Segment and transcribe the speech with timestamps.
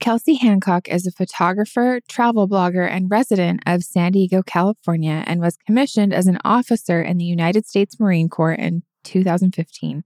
[0.00, 5.58] Kelsie Hancock is a photographer, travel blogger, and resident of San Diego, California, and was
[5.66, 10.02] commissioned as an officer in the United States Marine Corps in 2015.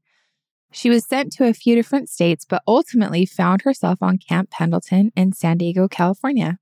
[0.73, 5.13] She was sent to a few different states, but ultimately found herself on Camp Pendleton
[5.15, 6.59] in San Diego, California.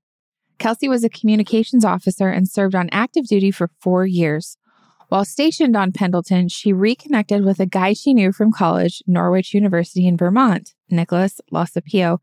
[0.59, 4.57] Kelsie was a communications officer and served on active duty for four years.
[5.09, 10.05] While stationed on Pendleton, she reconnected with a guy she knew from college, Norwich University
[10.05, 12.19] in Vermont, Nicholas Losapio,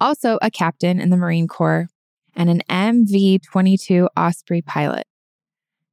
[0.00, 1.88] also a captain in the Marine Corps
[2.34, 5.06] and an MV 22 Osprey pilot.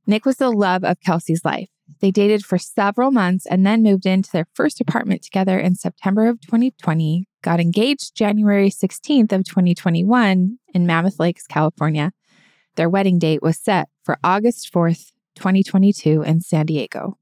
[0.05, 1.69] Nick was the love of Kelsie's life.
[1.99, 6.27] They dated for several months and then moved into their first apartment together in September
[6.27, 12.11] of 2020, got engaged January 16th of 2021 in Mammoth Lakes, California.
[12.75, 17.17] Their wedding date was set for August 4th, 2022 in San Diego.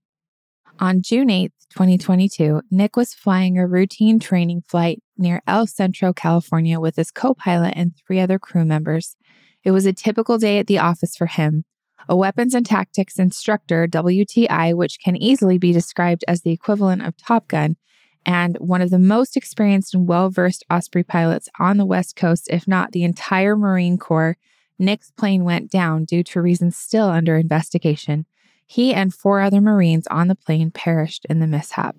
[0.80, 6.80] On June 8th, 2022, Nick was flying a routine training flight near El Centro, California
[6.80, 9.16] with his co pilot and three other crew members.
[9.64, 11.66] It was a typical day at the office for him.
[12.08, 17.18] A weapons and tactics instructor, WTI, which can easily be described as the equivalent of
[17.18, 17.78] Top Gun,
[18.26, 22.48] and one of the most experienced and well versed Osprey pilots on the West Coast,
[22.52, 24.38] if not the entire Marine Corps,
[24.78, 28.26] Nick's plane went down due to reasons still under investigation.
[28.68, 31.96] He and four other Marines on the plane perished in the mishap.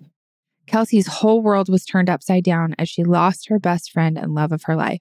[0.67, 4.53] Kelsie's whole world was turned upside down as she lost her best friend and love
[4.53, 5.01] of her life.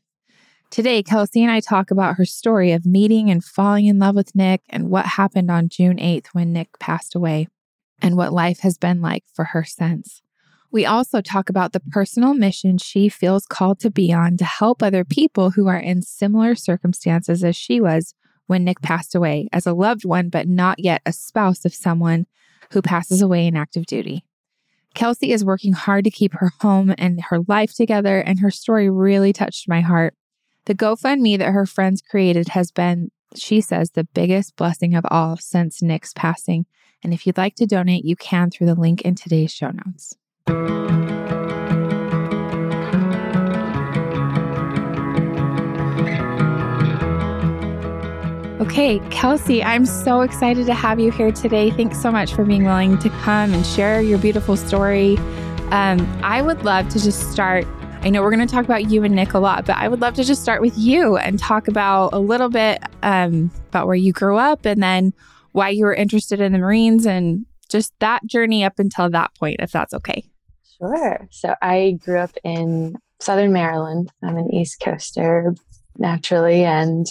[0.71, 4.35] Today, Kelsie and I talk about her story of meeting and falling in love with
[4.35, 7.47] Nick and what happened on June 8th when Nick passed away,
[8.01, 10.21] and what life has been like for her since.
[10.71, 14.83] We also talk about the personal mission she feels called to be on to help
[14.83, 18.13] other people who are in similar circumstances as she was
[18.47, 22.25] when Nick passed away as a loved one, but not yet a spouse of someone
[22.71, 24.25] who passes away in active duty.
[24.95, 28.89] Kelsie is working hard to keep her home and her life together, and her story
[28.89, 30.15] really touched my heart.
[30.65, 35.37] The GoFundMe that her friends created has been, she says, the biggest blessing of all
[35.37, 36.65] since Nick's passing.
[37.03, 40.15] And if you'd like to donate, you can through the link in today's show notes.
[48.61, 51.71] Okay, Kelsie, I'm so excited to have you here today.
[51.71, 55.17] Thanks so much for being willing to come and share your beautiful story.
[55.71, 57.67] Um, I would love to just start.
[58.03, 59.99] I know we're going to talk about you and Nick a lot, but I would
[59.99, 63.95] love to just start with you and talk about a little bit um, about where
[63.95, 65.13] you grew up and then
[65.51, 69.57] why you were interested in the Marines and just that journey up until that point,
[69.59, 70.23] if that's okay.
[70.77, 71.27] Sure.
[71.29, 74.13] So I grew up in Southern Maryland.
[74.23, 75.55] I'm an East Coaster
[75.97, 77.05] naturally, and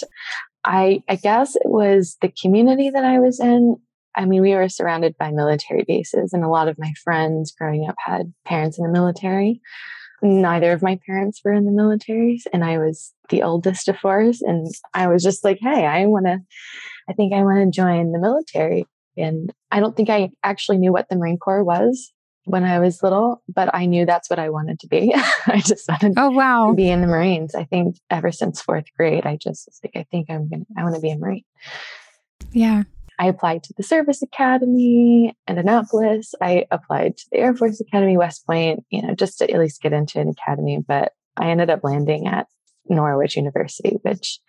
[0.65, 3.77] I, I guess it was the community that I was in.
[4.15, 7.87] I mean, we were surrounded by military bases, and a lot of my friends growing
[7.87, 9.61] up had parents in the military.
[10.21, 14.19] Neither of my parents were in the military, and I was the oldest of four.
[14.19, 16.39] And I was just like, hey, I want to,
[17.09, 18.87] I think I want to join the military.
[19.17, 22.11] And I don't think I actually knew what the Marine Corps was
[22.45, 25.13] when I was little, but I knew that's what I wanted to be.
[25.47, 26.69] I just wanted oh, wow.
[26.69, 27.55] to be in the Marines.
[27.55, 30.67] I think ever since fourth grade, I just was like, I think I'm going to,
[30.77, 31.43] I want to be a Marine.
[32.51, 32.83] Yeah.
[33.17, 36.33] I applied to the Service Academy in Annapolis.
[36.41, 39.81] I applied to the Air Force Academy, West Point, you know, just to at least
[39.81, 40.83] get into an academy.
[40.85, 42.47] But I ended up landing at
[42.87, 44.39] Norwich University, which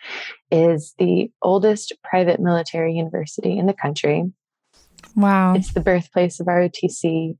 [0.51, 4.25] is the oldest private military university in the country.
[5.15, 5.55] Wow.
[5.55, 7.37] It's the birthplace of ROTC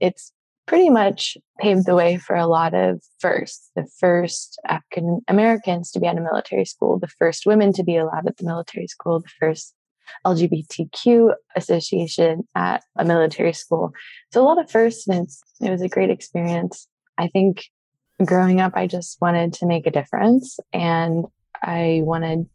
[0.00, 0.32] it's
[0.66, 3.70] pretty much paved the way for a lot of firsts.
[3.74, 7.96] The first African Americans to be at a military school, the first women to be
[7.96, 9.74] allowed at the military school, the first
[10.26, 13.92] LGBTQ association at a military school.
[14.32, 15.28] So a lot of firsts, and
[15.60, 16.86] it was a great experience.
[17.16, 17.64] I think
[18.24, 21.24] growing up, I just wanted to make a difference and
[21.62, 22.46] I wanted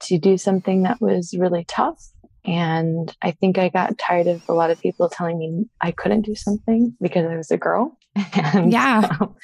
[0.00, 2.02] to do something that was really tough
[2.44, 6.22] and I think I got tired of a lot of people telling me I couldn't
[6.22, 7.96] do something because I was a girl.
[8.34, 9.16] And yeah.
[9.18, 9.36] So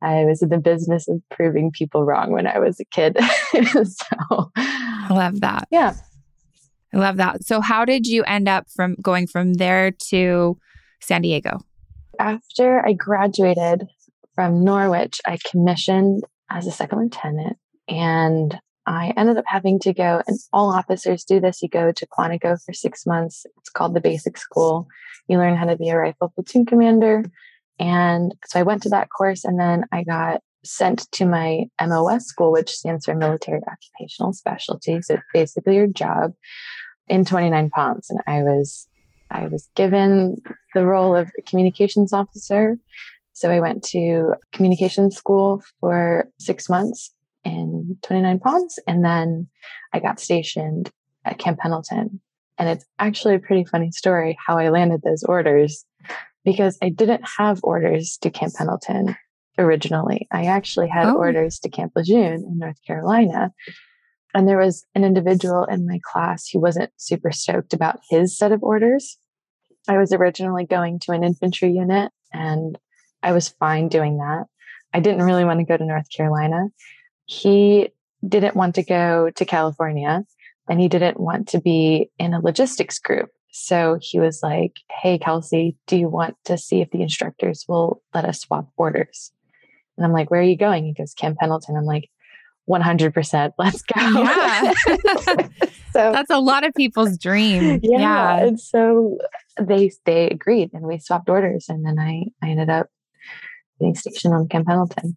[0.00, 3.16] I was in the business of proving people wrong when I was a kid.
[3.72, 5.68] so I love that.
[5.70, 5.94] Yeah.
[6.94, 7.44] I love that.
[7.44, 10.58] So how did you end up from going from there to
[11.00, 11.60] San Diego?
[12.18, 13.86] After I graduated
[14.34, 17.56] from Norwich, I commissioned as a second lieutenant
[17.88, 21.62] and I ended up having to go, and all officers do this.
[21.62, 23.46] You go to Quantico for six months.
[23.58, 24.88] It's called the basic school.
[25.28, 27.24] You learn how to be a rifle platoon commander.
[27.78, 32.26] And so I went to that course and then I got sent to my MOS
[32.26, 35.00] school, which stands for Military Occupational Specialty.
[35.02, 36.34] So it's basically your job
[37.08, 38.10] in 29 Palms.
[38.10, 38.88] And I was,
[39.30, 40.42] I was given
[40.74, 42.78] the role of communications officer.
[43.32, 47.12] So I went to communications school for six months
[47.44, 48.78] in 29 Palms.
[48.86, 49.48] And then
[49.92, 50.90] I got stationed
[51.24, 52.20] at Camp Pendleton.
[52.58, 55.84] And it's actually a pretty funny story how I landed those orders
[56.44, 59.16] because I didn't have orders to Camp Pendleton
[59.58, 60.26] originally.
[60.30, 61.16] I actually had oh.
[61.16, 63.52] orders to Camp Lejeune in North Carolina.
[64.34, 68.52] And there was an individual in my class who wasn't super stoked about his set
[68.52, 69.18] of orders.
[69.88, 72.78] I was originally going to an infantry unit and
[73.22, 74.44] I was fine doing that.
[74.94, 76.68] I didn't really want to go to North Carolina.
[77.32, 77.88] He
[78.26, 80.24] didn't want to go to California
[80.68, 83.30] and he didn't want to be in a logistics group.
[83.50, 88.02] So he was like, Hey, Kelsie, do you want to see if the instructors will
[88.14, 89.32] let us swap orders?
[89.96, 90.84] And I'm like, Where are you going?
[90.84, 91.76] He goes, Camp Pendleton.
[91.76, 92.10] I'm like,
[92.68, 93.52] 100%.
[93.58, 94.00] Let's go.
[94.00, 94.72] Yeah.
[95.92, 97.80] so that's a lot of people's dream.
[97.82, 98.36] Yeah, yeah.
[98.44, 99.18] And so
[99.60, 102.88] they they agreed and we swapped orders and then I I ended up
[103.78, 105.16] getting stationed on Camp Pendleton.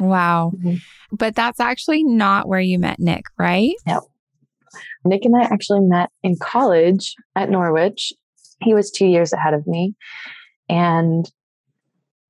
[0.00, 0.52] Wow.
[0.56, 0.76] Mm-hmm.
[1.12, 3.74] But that's actually not where you met Nick, right?
[3.86, 4.08] No.
[5.04, 8.12] Nick and I actually met in college at Norwich.
[8.60, 9.94] He was two years ahead of me.
[10.68, 11.30] And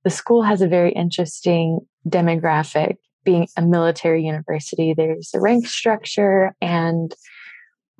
[0.03, 6.55] the school has a very interesting demographic being a military university, there's a rank structure
[6.61, 7.13] and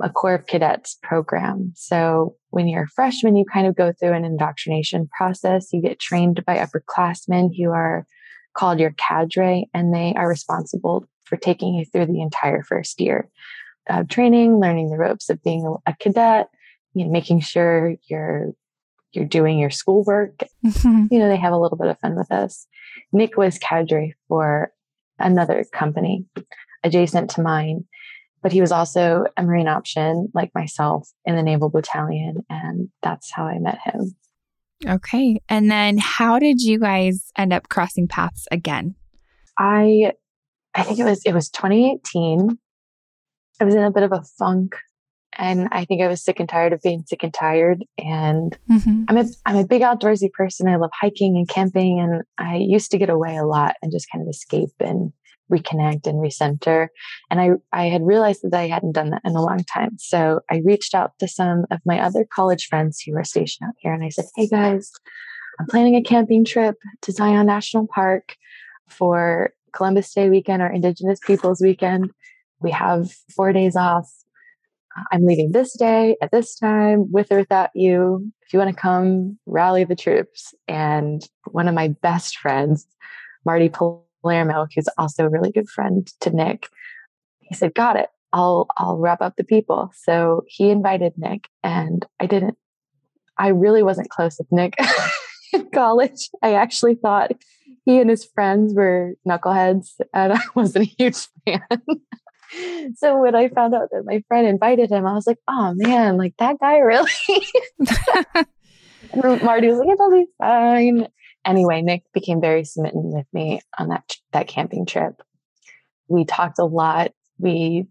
[0.02, 1.74] a Corps of Cadets program.
[1.76, 5.72] So when you're a freshman, you kind of go through an indoctrination process.
[5.72, 8.06] You get trained by upperclassmen who are
[8.54, 13.30] called your cadre, and they are responsible for taking you through the entire first year
[13.90, 16.48] of training, learning the ropes of being a cadet,
[16.94, 18.52] you know, making sure you're
[19.14, 20.44] you're doing your schoolwork.
[20.66, 21.08] Mm-hmm.
[21.12, 22.66] You know, they have a little bit of fun with us.
[23.12, 24.72] Nick was cadre for
[25.20, 26.26] another company
[26.84, 27.86] adjacent to mine.
[28.42, 32.44] But he was also a Marine option like myself in the Naval Battalion.
[32.50, 34.16] And that's how I met him.
[34.88, 35.42] Okay.
[35.48, 38.96] And then how did you guys end up crossing paths again?
[39.58, 40.14] I
[40.74, 42.58] I think it was it was 2018.
[43.60, 44.76] I was in a bit of a funk
[45.38, 47.86] and I think I was sick and tired of being sick and tired.
[47.98, 49.04] And mm-hmm.
[49.08, 50.68] I'm a I'm a big outdoorsy person.
[50.68, 54.08] I love hiking and camping, and I used to get away a lot and just
[54.12, 55.14] kind of escape and
[55.52, 56.88] reconnect and recenter.
[57.30, 59.98] And I I had realized that I hadn't done that in a long time.
[59.98, 63.76] So I reached out to some of my other college friends who were stationed out
[63.78, 64.92] here, and I said, "Hey guys,
[65.60, 68.36] I'm planning a camping trip to Zion National Park
[68.88, 72.12] for Columbus Day weekend or Indigenous Peoples weekend.
[72.60, 74.10] We have four days off
[75.12, 78.32] I'm leaving this day at this time with or without you.
[78.42, 80.54] If you want to come, rally the troops.
[80.68, 82.86] And one of my best friends,
[83.46, 83.70] Marty
[84.22, 86.68] Palermo, who's also a really good friend to Nick,
[87.40, 88.10] he said, Got it.
[88.34, 89.92] I'll I'll wrap up the people.
[89.96, 92.58] So he invited Nick and I didn't
[93.38, 94.76] I really wasn't close with Nick
[95.54, 96.30] in college.
[96.42, 97.32] I actually thought
[97.86, 101.62] he and his friends were knuckleheads and I wasn't a huge fan
[102.96, 106.18] so when I found out that my friend invited him, I was like, oh man,
[106.18, 107.12] like that guy really.
[109.44, 111.08] Marty was like, it'll be fine.
[111.46, 115.22] Anyway, Nick became very smitten with me on that that camping trip.
[116.08, 117.14] We talked a lot.
[117.40, 117.88] We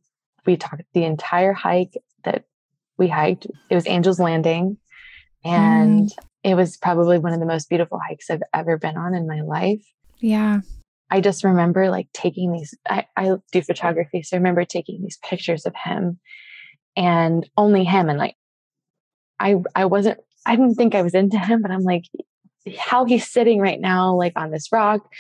[0.47, 1.95] we talked the entire hike
[2.25, 2.45] that
[2.97, 3.47] we hiked.
[3.69, 4.77] It was Angel's Landing,
[5.45, 6.25] and mm.
[6.45, 9.41] it was probably one of the most beautiful hikes I've ever been on in my
[9.41, 9.83] life.
[10.21, 10.61] Yeah.
[11.11, 14.23] I just remember like taking these, I, I do photography.
[14.23, 16.21] So I remember taking these pictures of him
[16.97, 18.09] and only him.
[18.09, 18.37] And like,
[19.41, 22.05] I, I wasn't, I didn't think I was into him, but I'm like,
[22.79, 25.11] how he's sitting right now, like on this rock,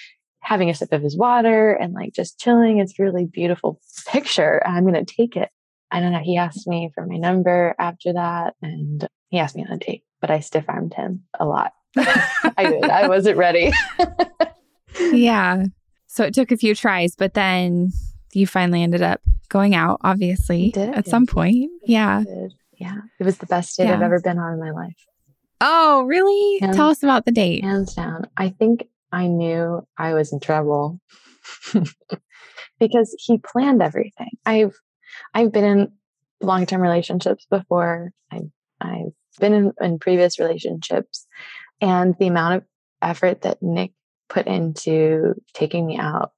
[0.40, 2.78] having a sip of his water and like just chilling.
[2.78, 4.62] It's really beautiful picture.
[4.66, 5.50] I'm going to take it.
[5.90, 6.20] I don't know.
[6.23, 10.04] He asked me for my number after that and he asked me on a date,
[10.20, 11.73] but I stiff armed him a lot.
[11.97, 12.85] I did.
[12.85, 13.73] I wasn't ready.
[15.00, 15.64] yeah.
[16.06, 17.90] So it took a few tries, but then
[18.32, 21.70] you finally ended up going out, obviously, at some point.
[21.85, 22.23] Yeah.
[22.78, 22.97] Yeah.
[23.18, 23.94] It was the best date yeah.
[23.94, 24.97] I've ever been on in my life.
[25.61, 26.61] Oh, really?
[26.73, 27.64] Tell us about the date.
[27.64, 28.26] Hands down.
[28.37, 31.00] I think I knew I was in trouble
[32.81, 34.31] because he planned everything.
[34.47, 34.75] I've
[35.35, 35.93] I've been in
[36.40, 38.12] long-term relationships before.
[38.31, 38.50] I've
[38.81, 41.26] I've been in, in previous relationships
[41.81, 42.64] and the amount of
[43.02, 43.93] effort that Nick
[44.29, 46.33] put into taking me out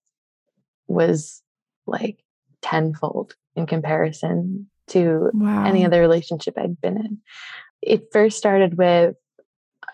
[0.87, 1.43] was
[1.87, 2.19] like
[2.63, 5.65] tenfold in comparison to wow.
[5.65, 7.19] any other relationship I'd been in.
[7.83, 9.17] It first started with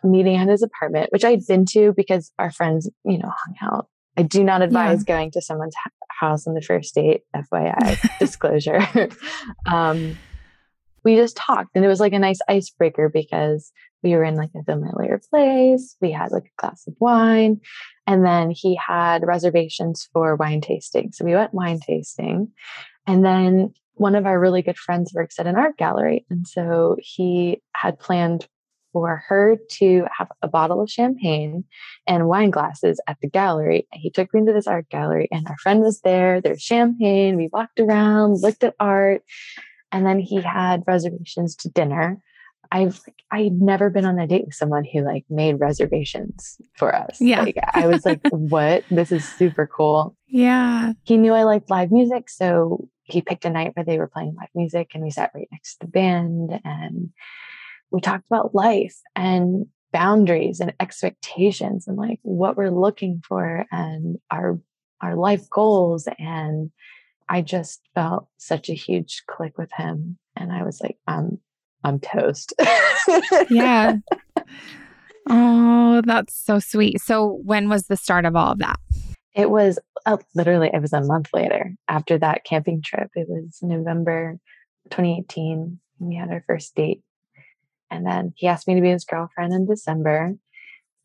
[0.05, 3.89] meeting at his apartment, which I'd been to because our friends, you know, hung out.
[4.17, 5.15] I do not advise yeah.
[5.15, 5.75] going to someone's
[6.09, 8.81] house on the first date, FYI, disclosure.
[9.67, 10.19] um,
[11.05, 14.51] we just talked and it was like a nice icebreaker because we were in like
[14.57, 15.97] a familiar place.
[16.01, 17.61] We had like a glass of wine
[18.07, 21.13] And then he had reservations for wine tasting.
[21.13, 22.53] So we went wine tasting.
[23.07, 26.25] And then one of our really good friends works at an art gallery.
[26.31, 28.47] And so he had planned
[28.93, 31.65] for her to have a bottle of champagne
[32.07, 33.87] and wine glasses at the gallery.
[33.93, 36.41] He took me to this art gallery, and our friend was there.
[36.41, 37.37] There's champagne.
[37.37, 39.23] We walked around, looked at art,
[39.93, 42.21] and then he had reservations to dinner.
[42.71, 43.01] I've
[43.31, 47.21] I'd never been on a date with someone who like made reservations for us.
[47.21, 47.43] Yeah.
[47.43, 48.85] Like, I was like, what?
[48.91, 50.17] This is super cool.
[50.27, 50.93] Yeah.
[51.05, 54.35] He knew I liked live music, so he picked a night where they were playing
[54.37, 57.11] live music and we sat right next to the band and
[57.91, 64.19] we talked about life and boundaries and expectations and like what we're looking for and
[64.31, 64.61] our
[65.01, 66.71] our life goals and
[67.29, 71.39] I just felt such a huge click with him and I was like I'm
[71.85, 72.53] I'm toast.
[73.51, 73.97] yeah.
[75.31, 77.01] Oh, that's so sweet.
[77.01, 78.79] So when was the start of all of that?
[79.39, 83.11] It was uh, literally it was a month later after that camping trip.
[83.15, 84.39] It was November
[84.91, 85.79] 2018.
[86.01, 87.03] We had our first date
[87.91, 90.35] and then he asked me to be his girlfriend in December.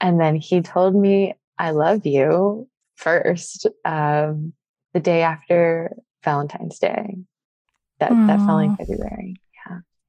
[0.02, 4.54] And then he told me, I love you first, um,
[4.94, 7.18] the day after Valentine's Day.
[8.00, 9.36] That, that fell in February.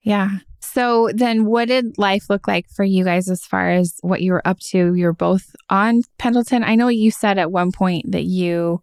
[0.05, 0.39] Yeah.
[0.61, 4.33] So then what did life look like for you guys as far as what you
[4.33, 4.95] were up to?
[4.95, 6.65] You're both on Pendleton.
[6.65, 8.83] I know you said at one point that you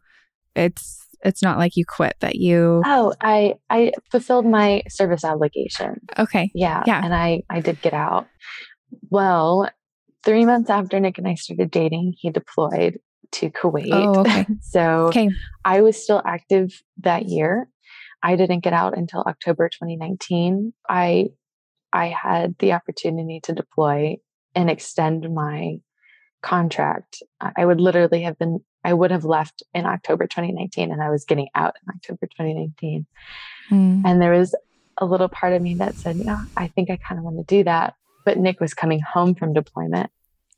[0.56, 6.02] it's it's not like you quit, but you Oh, I I fulfilled my service obligation.
[6.18, 6.52] Okay.
[6.54, 6.84] Yeah.
[6.86, 7.02] Yeah.
[7.04, 8.28] And I I did get out.
[9.10, 9.70] Well,
[10.24, 13.00] three months after Nick and I started dating, he deployed
[13.34, 13.90] to Kuwait.
[13.92, 14.46] Oh, okay.
[14.62, 15.30] so Okay.
[15.66, 17.68] I was still active that year.
[18.24, 20.74] I didn't get out until October 2019.
[20.88, 21.30] I
[21.94, 24.18] I had the opportunity to deploy
[24.56, 25.78] and extend my
[26.42, 27.22] contract.
[27.56, 31.26] I would literally have been I would have left in October 2019 and I was
[31.26, 33.06] getting out in October 2019.
[33.70, 34.02] Mm.
[34.06, 34.56] And there was
[34.98, 37.44] a little part of me that said, yeah, I think I kind of want to
[37.44, 37.94] do that.
[38.26, 40.10] But Nick was coming home from deployment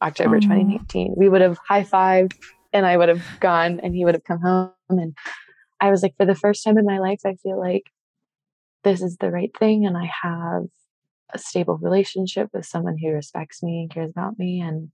[0.02, 0.40] October Oh.
[0.40, 1.16] 2019.
[1.18, 2.36] We would have high fived
[2.72, 4.72] and I would have gone and he would have come home.
[4.90, 5.16] And
[5.84, 7.84] I was like, for the first time in my life, I feel like
[8.86, 9.86] this is the right thing.
[9.86, 10.64] And I have
[11.34, 14.62] a stable relationship with someone who respects me and cares about me.
[14.62, 14.90] And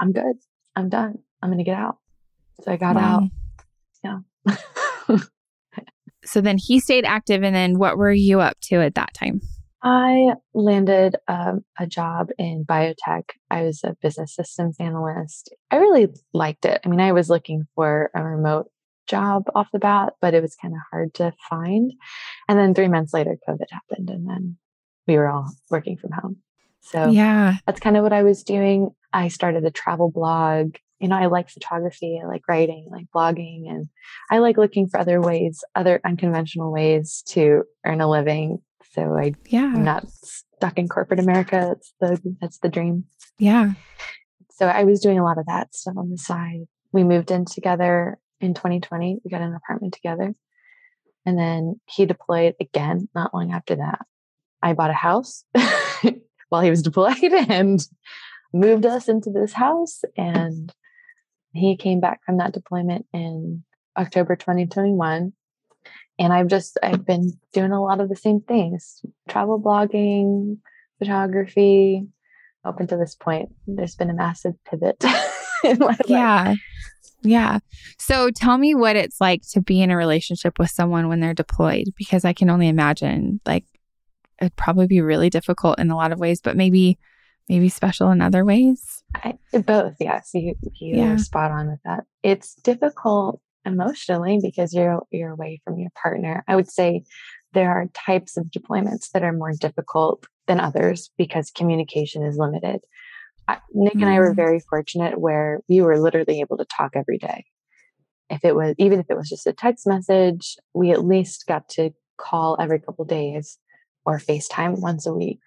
[0.00, 0.36] I'm good.
[0.76, 1.18] I'm done.
[1.42, 1.96] I'm going to get out.
[2.62, 3.28] So I got Wow.
[4.04, 4.52] out.
[5.08, 5.16] Yeah.
[6.24, 9.40] so then he stayed active and then what were you up to at that time?
[9.82, 13.30] I landed um, a job in biotech.
[13.50, 15.52] I was a business systems analyst.
[15.72, 16.80] I really liked it.
[16.84, 18.70] I mean, I was looking for a remote
[19.08, 21.92] job off the bat, but it was kind of hard to find.
[22.48, 24.56] And then three months later, COVID happened, and then
[25.06, 26.36] we were all working from home.
[26.80, 27.56] So Yeah.
[27.66, 28.90] that's kind of what I was doing.
[29.12, 30.76] I started a travel blog.
[31.00, 33.88] You know, I like photography, I like writing, I like blogging, and
[34.30, 38.58] I like looking for other ways, other unconventional ways to earn a living.
[38.92, 39.66] So I Yeah.
[39.74, 41.76] I'm not stuck in corporate America.
[42.00, 43.04] That's the that's the dream.
[43.38, 43.72] Yeah.
[44.50, 46.62] So I was doing a lot of that stuff on the side.
[46.90, 49.18] We moved in together in 2020.
[49.24, 50.34] We got an apartment together.
[51.26, 54.06] And then he deployed again not long after that.
[54.62, 55.44] I bought a house
[56.48, 57.80] while he was deployed and
[58.52, 60.72] moved us into this house and
[61.52, 63.64] he came back from that deployment in
[63.96, 65.32] October 2021
[66.18, 70.58] and I've just I've been doing a lot of the same things travel blogging
[70.98, 72.06] photography
[72.64, 75.02] up until this point there's been a massive pivot
[75.64, 76.06] in my life.
[77.22, 77.58] Yeah.
[77.98, 81.34] So tell me what it's like to be in a relationship with someone when they're
[81.34, 83.64] deployed, because I can only imagine like
[84.40, 86.96] it'd probably be really difficult in a lot of ways, but maybe,
[87.48, 89.02] maybe special in other ways.
[89.16, 89.34] I,
[89.66, 91.14] both yes you you Yeah.
[91.14, 96.44] are spot on with that it's difficult emotionally because you're you're away from your partner
[96.46, 97.02] i would say
[97.54, 102.80] there are types of deployments that are more difficult than others because communication is limited
[103.48, 104.36] I, nick and i were Mm.
[104.36, 107.44] very fortunate where we were literally able to talk every day.
[108.30, 111.68] If it was even if it was just a text message we at least got
[111.70, 113.58] to call every couple days
[114.04, 115.38] or facetime once a week.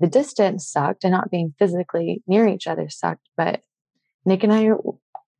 [0.00, 3.62] The distance sucked and not being physically near each other sucked but
[4.24, 4.70] nick and i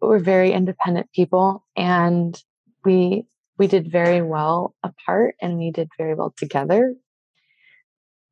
[0.00, 2.42] were very independent people and
[2.84, 3.24] we
[3.58, 6.94] we did very well apart and we did very well together.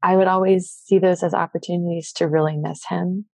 [0.02, 3.26] I would always see those as opportunities to really miss him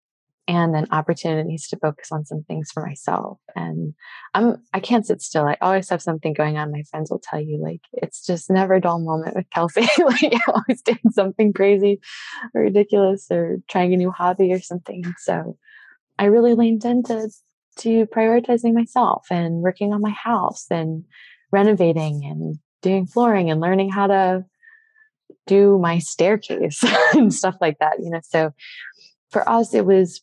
[0.47, 3.39] and then opportunities to focus on some things for myself.
[3.55, 3.93] And
[4.33, 5.45] i'm i can't sit still.
[5.45, 6.71] I always have something going on.
[6.71, 9.87] My friends will tell you like it's just never a dull moment with kelsie.
[10.03, 11.99] Like i'm always doing something crazy
[12.53, 15.03] or ridiculous or trying a new hobby or something.
[15.19, 15.57] So
[16.19, 17.29] i really leaned into
[17.77, 21.05] to prioritizing myself and working on my house and
[21.51, 24.45] renovating and doing flooring and learning how to
[25.47, 26.83] do my staircase
[27.13, 28.19] and stuff like that you know?
[28.23, 28.51] So
[29.31, 30.21] for us it was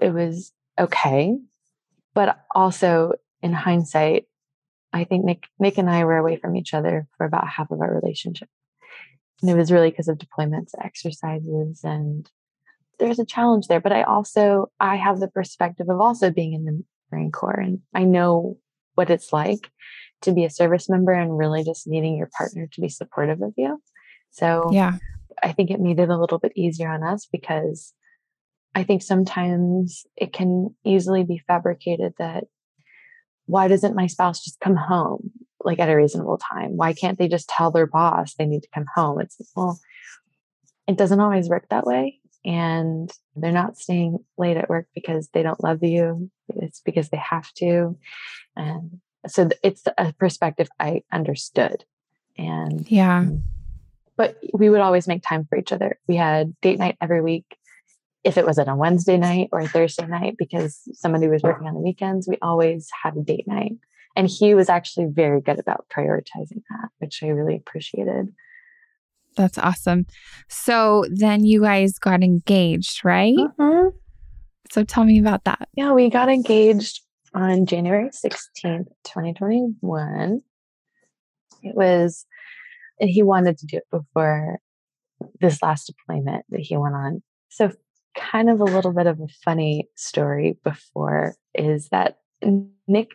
[0.00, 1.36] it was okay.
[2.14, 3.12] But also
[3.42, 4.24] in hindsight
[4.92, 7.80] i think nick nick and i were away from each other for about half of
[7.80, 8.48] our relationship.
[9.40, 12.28] And it was really because of deployments exercises and
[12.98, 13.80] there's a challenge there.
[13.80, 17.80] But i also i have the perspective of also being in the marine corps and
[17.94, 18.58] i know
[18.94, 19.70] what it's like
[20.22, 23.54] to be a service member and really just needing your partner to be supportive of
[23.56, 23.80] you.
[24.30, 24.98] So yeah.
[25.42, 27.94] I think it made it a little bit easier on us because
[28.74, 32.44] I think sometimes it can easily be fabricated that
[33.46, 35.30] why doesn't my spouse just come home
[35.64, 36.76] like at a reasonable time?
[36.76, 39.20] Why can't they just tell their boss they need to come home?
[39.20, 39.80] It's well,
[40.86, 42.20] it doesn't always work that way.
[42.44, 46.30] And they're not staying late at work because they don't love you.
[46.48, 47.98] It's because they have to.
[48.56, 51.84] And so it's a perspective I understood.
[52.36, 53.24] And yeah.
[53.24, 53.42] Mm,
[54.16, 55.98] but we would always make time for each other.
[56.06, 57.57] We had date night every week
[58.28, 61.66] if it was on a Wednesday night or a Thursday night because somebody was working
[61.66, 63.72] on the weekends, we always had a date night.
[64.16, 68.28] And he was actually very good about prioritizing that, which I really appreciated.
[69.34, 70.06] That's awesome.
[70.48, 73.34] So then you guys got engaged, right?
[73.34, 73.96] Mm-hmm.
[74.70, 75.68] So tell me about that.
[75.74, 77.00] Yeah, we got engaged
[77.32, 80.42] on January 16th, 2021.
[81.62, 82.26] It was,
[83.00, 84.58] and he wanted to do it before
[85.40, 87.22] this last deployment that he went on.
[87.48, 87.72] So
[88.16, 92.18] kind of a little bit of a funny story before is that
[92.86, 93.10] Nick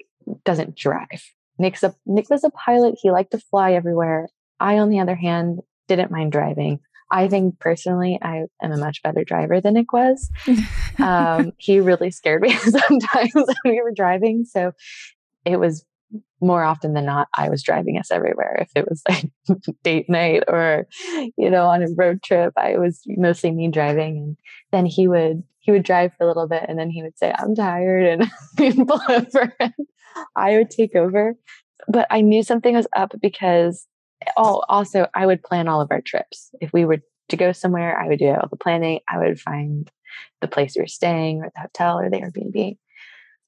[0.45, 1.23] doesn't drive.
[1.57, 2.95] Nick's a Nick was a pilot.
[3.01, 4.27] He liked to fly everywhere.
[4.59, 6.79] I, on the other hand, didn't mind driving.
[7.11, 10.31] I think personally, I am a much better driver than Nick was.
[10.97, 14.45] um, he really scared me sometimes when we were driving.
[14.45, 14.71] So
[15.45, 15.85] it was
[16.41, 18.57] more often than not, I was driving us everywhere.
[18.61, 19.29] If it was like
[19.83, 20.87] date night or,
[21.37, 24.17] you know, on a road trip, I was mostly me driving.
[24.17, 24.37] And
[24.71, 27.33] then he would, he would drive for a little bit and then he would say,
[27.37, 28.21] I'm tired
[28.57, 29.73] and pull over and
[30.35, 31.35] I would take over.
[31.87, 33.87] But I knew something was up because
[34.37, 36.49] oh, also I would plan all of our trips.
[36.61, 36.99] If we were
[37.29, 38.99] to go somewhere, I would do all the planning.
[39.09, 39.89] I would find
[40.41, 42.77] the place we were staying or the hotel or the Airbnb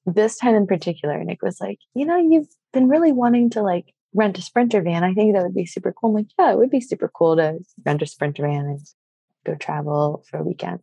[0.06, 3.92] this time in particular, Nick was like, you know, you've been really wanting to like
[4.14, 5.04] rent a sprinter van.
[5.04, 6.10] I think that would be super cool.
[6.10, 8.80] I'm like, yeah, it would be super cool to rent a sprinter van and
[9.44, 10.80] go travel for a weekend.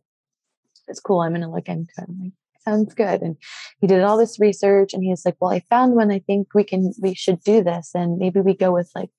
[0.86, 1.20] It's cool.
[1.20, 2.04] I'm going to look into it.
[2.08, 2.32] I'm like,
[2.64, 3.22] sounds good.
[3.22, 3.36] And
[3.80, 6.10] he did all this research and he's like, well, I found one.
[6.10, 7.90] I think we can, we should do this.
[7.94, 9.10] And maybe we go with like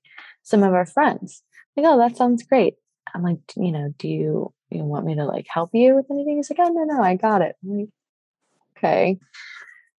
[0.44, 1.44] some of our friends.
[1.76, 2.76] I'm like, oh, that sounds great.
[3.13, 6.38] I'm like, you know, do you, you want me to like help you with anything?
[6.38, 7.56] He's like, oh, no, no, I got it.
[7.63, 7.89] I'm like,
[8.78, 9.20] okay.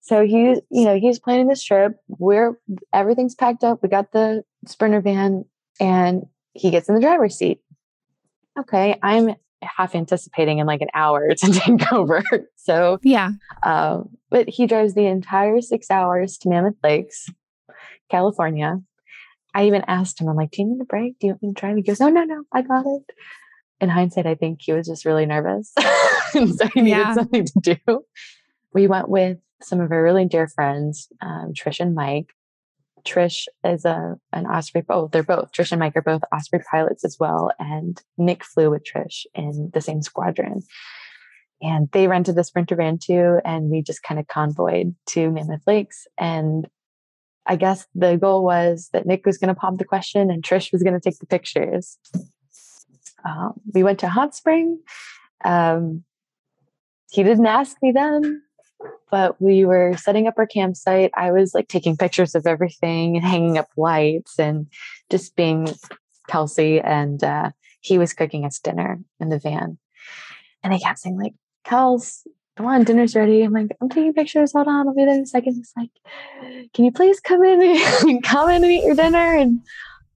[0.07, 1.97] So he's, you know, he's planning this trip.
[2.07, 2.57] We're
[2.93, 3.83] everything's packed up.
[3.83, 5.43] We got the sprinter van,
[5.81, 7.59] and he gets in the driver's seat.
[8.57, 12.23] Okay, I'm half anticipating in like an hour to take over.
[12.55, 13.31] So yeah,
[13.63, 17.29] um, but he drives the entire six hours to Mammoth Lakes,
[18.11, 18.81] California.
[19.53, 21.17] I even asked him, I'm like, "Do you need a break?
[21.17, 23.03] Do you want me to drive?" He goes, "No, no, no, I got it."
[23.79, 25.71] In hindsight, I think he was just really nervous,
[26.35, 27.13] and so he needed yeah.
[27.13, 28.03] something to do.
[28.73, 32.33] We went with some of our really dear friends, um, Trish and Mike.
[33.05, 34.83] Trish is a an Osprey.
[34.89, 38.69] Oh, they're both Trish and Mike are both Osprey pilots as well, and Nick flew
[38.69, 40.61] with Trish in the same squadron.
[41.61, 45.65] And they rented the Sprinter van too, and we just kind of convoyed to Mammoth
[45.65, 46.05] Lakes.
[46.17, 46.67] And
[47.47, 50.71] I guess the goal was that Nick was going to pop the question, and Trish
[50.71, 51.97] was going to take the pictures.
[53.25, 54.79] Um, we went to Hot Spring.
[55.43, 56.03] Um,
[57.09, 58.41] he didn't ask me then
[59.09, 61.11] but we were setting up our campsite.
[61.15, 64.67] I was like taking pictures of everything and hanging up lights and
[65.09, 65.69] just being
[66.29, 66.81] Kelsie.
[66.83, 69.77] And uh, he was cooking us dinner in the van.
[70.63, 71.33] And I kept saying, like,
[71.65, 72.25] Kels,
[72.57, 73.43] come on, dinner's ready.
[73.43, 74.51] I'm like, I'm taking pictures.
[74.53, 75.55] Hold on, I'll be there in a second.
[75.55, 75.91] He's like,
[76.73, 79.37] can you please come in and come in and eat your dinner?
[79.37, 79.61] And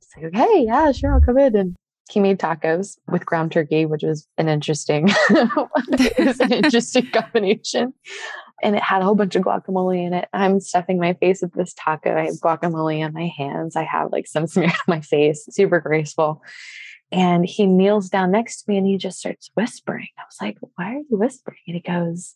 [0.02, 1.56] it's like, okay, yeah, sure, I'll come in.
[1.56, 1.76] And
[2.10, 7.94] he made tacos with ground turkey, which was an interesting, was an interesting combination
[8.62, 10.28] and it had a whole bunch of guacamole in it.
[10.34, 12.16] I'm stuffing my face with this taco.
[12.16, 13.76] I have guacamole on my hands.
[13.76, 16.42] I have like some smear on my face, super graceful.
[17.12, 20.08] And he kneels down next to me and he just starts whispering.
[20.18, 21.58] I was like, why are you whispering?
[21.68, 22.36] And he goes,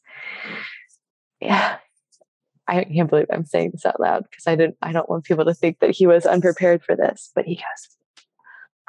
[1.39, 1.77] Yeah,
[2.67, 5.45] I can't believe I'm saying this out loud because I didn't I don't want people
[5.45, 7.31] to think that he was unprepared for this.
[7.33, 7.97] But he goes,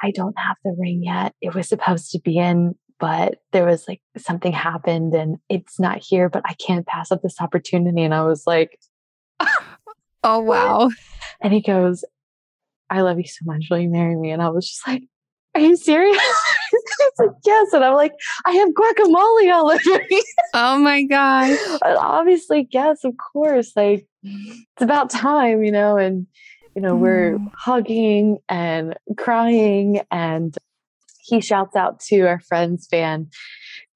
[0.01, 1.33] I don't have the ring yet.
[1.41, 5.99] It was supposed to be in but there was like something happened and it's not
[6.03, 8.01] here, but I can't pass up this opportunity.
[8.03, 8.79] And I was like,
[10.23, 10.89] Oh, wow.
[11.41, 12.03] and he goes,
[12.89, 13.65] I love you so much.
[13.69, 14.31] Will you marry me?
[14.31, 15.03] And I was just like,
[15.55, 16.17] Are you serious?
[16.71, 17.73] He's like, Yes.
[17.73, 18.13] And I'm like,
[18.45, 20.23] I have guacamole all over me.
[20.53, 21.57] Oh my gosh.
[21.85, 23.73] And obviously, yes, of course.
[23.75, 26.27] Like, it's about time, you know, and,
[26.75, 27.51] you know, we're Mm.
[27.55, 30.01] hugging and crying.
[30.11, 30.57] And
[31.27, 33.27] he shouts out to our friend's fan,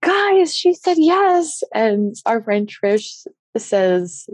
[0.02, 1.64] guys, she said yes.
[1.74, 3.26] And our friend Trish
[3.58, 4.28] says,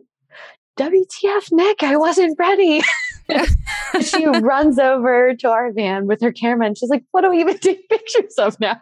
[0.77, 2.81] WTF, Nick, I wasn't ready.
[4.01, 7.39] she runs over to our van with her camera and she's like, what do we
[7.39, 8.81] even take pictures of now?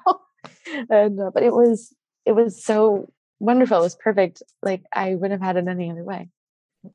[0.90, 1.94] And, uh, but it was,
[2.26, 3.78] it was so wonderful.
[3.78, 4.44] It was perfect.
[4.62, 6.30] Like I wouldn't have had it any other way.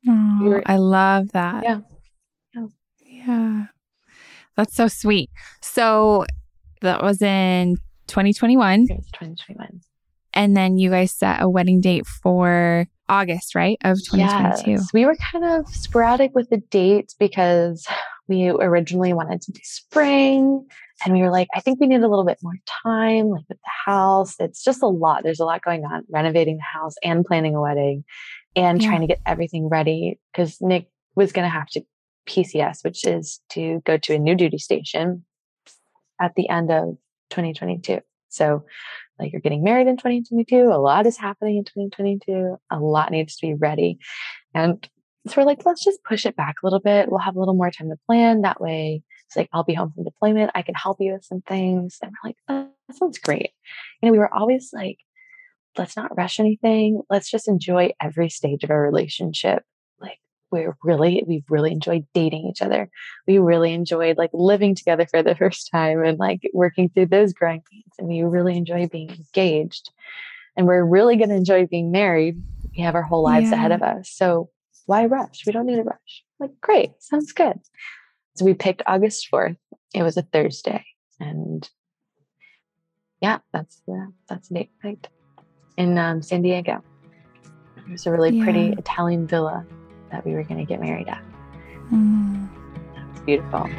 [0.07, 1.63] Oh, were- I love that.
[1.63, 1.79] Yeah.
[2.55, 2.65] Yeah.
[3.05, 3.65] Yeah.
[4.55, 5.29] That's so sweet.
[5.61, 6.25] So
[6.81, 8.87] that was in 2021.
[8.89, 9.81] It was 2021.
[10.33, 13.77] And then you guys set a wedding date for August, right?
[13.83, 14.71] Of 2022.
[14.71, 14.93] Yes.
[14.93, 17.85] We were kind of sporadic with the dates because
[18.27, 20.65] we originally wanted to do spring
[21.03, 23.57] and we were like, I think we need a little bit more time, like with
[23.57, 24.35] the house.
[24.39, 25.23] It's just a lot.
[25.23, 28.05] There's a lot going on, renovating the house and planning a wedding
[28.55, 28.87] and Yeah.
[28.87, 31.81] trying to get everything ready because Nick was going to have to
[32.27, 35.25] PCS, which is to go to a new duty station
[36.21, 36.97] at the end of
[37.31, 37.99] 2022.
[38.29, 38.63] So,
[39.19, 40.55] like, you're getting married in 2022.
[40.55, 42.57] A lot is happening in 2022.
[42.69, 43.99] A lot needs to be ready.
[44.53, 44.87] And
[45.27, 47.09] so we're like, let's just push it back a little bit.
[47.09, 48.41] We'll have a little more time to plan.
[48.41, 50.51] That way, it's like, I'll be home from deployment.
[50.55, 51.99] I can help you with some things.
[52.01, 53.51] And we're like, "Uh, that sounds great.
[54.01, 54.97] You know, we were always like,
[55.77, 57.01] let's not rush anything.
[57.09, 59.63] Let's just enjoy every stage of our relationship.
[60.51, 62.89] We're really, we've really enjoyed dating each other.
[63.27, 67.33] We really enjoyed like living together for the first time and like working through those
[67.33, 67.93] growing pains.
[67.97, 69.91] And we really enjoy being engaged.
[70.57, 72.41] And we're really going to enjoy being married.
[72.75, 74.09] We have our whole lives ahead of us.
[74.11, 74.49] So
[74.85, 75.43] why rush?
[75.45, 76.23] We don't need to rush.
[76.39, 77.59] Like, great, sounds good.
[78.35, 79.57] So we picked August 4th.
[79.93, 80.85] It was a Thursday.
[81.19, 81.69] And
[83.21, 85.09] yeah, that's the that's the date picked
[85.77, 86.83] in um, San Diego.
[87.77, 89.65] It was a really pretty Italian villa
[90.11, 91.23] that we were going to get married at.
[91.91, 92.49] Mm.
[93.11, 93.69] It's beautiful.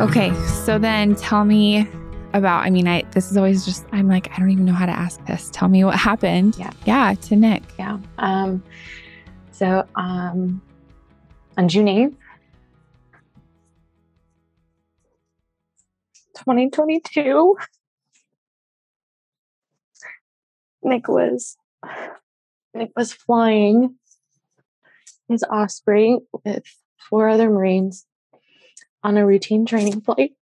[0.00, 0.34] Okay.
[0.64, 1.86] So then tell me
[2.32, 4.86] about, I mean, I, this is always just, I'm like, I don't even know how
[4.86, 5.50] to ask this.
[5.52, 6.56] Tell me what happened.
[6.58, 6.72] Yeah.
[6.86, 7.14] Yeah.
[7.14, 7.62] To Nick.
[7.78, 7.98] Yeah.
[8.18, 8.62] Um,
[9.52, 10.62] so um,
[11.56, 12.14] on June 8th,
[16.36, 17.56] 2022,
[20.82, 21.56] Nick was
[22.74, 23.96] Nick was flying
[25.28, 26.64] his Osprey with
[26.96, 28.06] four other Marines
[29.02, 30.32] on a routine training flight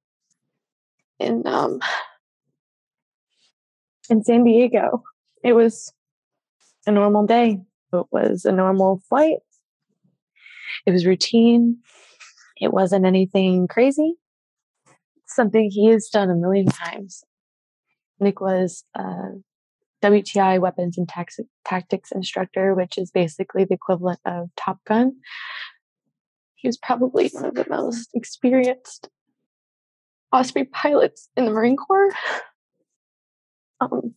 [1.18, 1.80] in um
[4.10, 5.02] in San Diego.
[5.44, 5.92] It was
[6.86, 7.60] a normal day.
[7.92, 9.38] It was a normal flight.
[10.86, 11.78] It was routine.
[12.60, 14.14] It wasn't anything crazy.
[15.26, 17.22] Something he has done a million times.
[18.20, 19.32] Nick was a
[20.02, 25.16] WTI weapons and tax- tactics instructor, which is basically the equivalent of Top Gun.
[26.54, 29.08] He was probably one of the most experienced
[30.32, 32.12] Osprey pilots in the Marine Corps.
[33.80, 34.14] Um,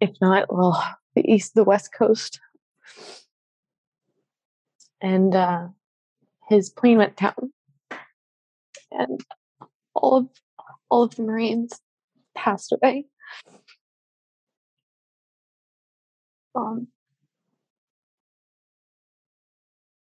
[0.00, 0.82] if not, well,
[1.14, 2.40] the east, the west coast.
[5.00, 5.68] And uh,
[6.48, 7.52] his plane went down,
[8.90, 9.20] and
[9.94, 10.28] all of
[10.88, 11.80] all of the Marines
[12.34, 13.06] passed away.
[16.54, 16.88] Um,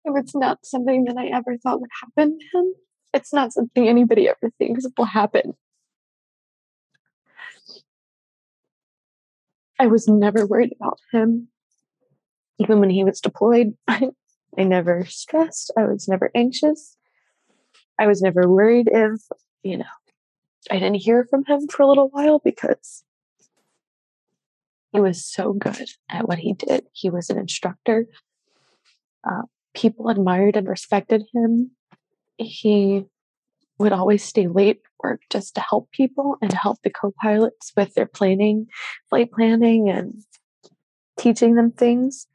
[0.05, 2.73] it was not something that I ever thought would happen to him.
[3.13, 5.53] It's not something anybody ever thinks will happen.
[9.79, 11.49] I was never worried about him.
[12.59, 14.09] Even when he was deployed, I,
[14.57, 15.73] I never stressed.
[15.77, 16.97] I was never anxious.
[17.97, 19.21] I was never worried if,
[19.63, 19.85] you know,
[20.69, 23.03] I didn't hear from him for a little while because
[24.91, 26.85] he was so good at what he did.
[26.91, 28.05] He was an instructor.
[29.23, 29.43] Uh,
[29.75, 31.71] people admired and respected him.
[32.37, 33.05] He
[33.77, 37.93] would always stay late at work just to help people and help the co-pilots with
[37.93, 38.67] their planning,
[39.09, 40.23] flight planning and
[41.19, 42.27] teaching them things.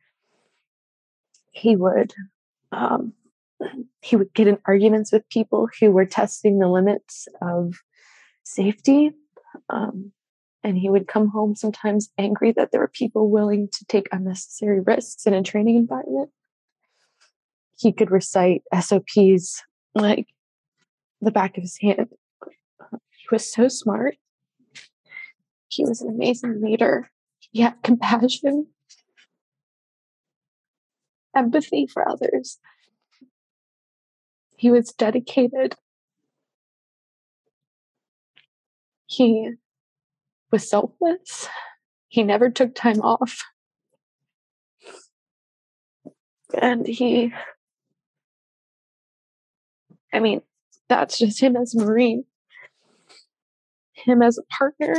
[1.53, 2.13] He would
[2.73, 3.15] um,
[4.01, 7.75] he would get in arguments with people who were testing the limits of
[8.45, 9.13] safety.
[9.69, 10.13] Um,
[10.63, 14.81] and he would come home sometimes angry that there were people willing to take unnecessary
[14.81, 16.31] risks in a training environment.
[17.81, 19.63] He could recite SOPs
[19.95, 20.27] like
[21.23, 22.09] the back of his hand.
[22.93, 24.17] He was so smart.
[25.69, 27.11] He was an amazing leader.
[27.39, 28.67] He had compassion,
[31.35, 32.59] empathy for others.
[34.59, 35.75] He was dedicated.
[39.07, 39.53] He
[40.53, 41.49] was selfless.
[42.09, 43.43] He never took time off.
[46.61, 47.33] And he,
[50.13, 50.43] I mean,
[50.89, 52.25] that's just him as a Marine,
[53.93, 54.95] him as a partner.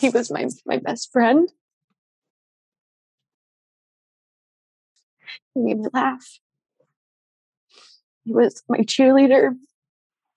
[0.00, 1.48] He was my, my best friend.
[5.54, 6.40] He made me laugh.
[8.24, 9.54] He was my cheerleader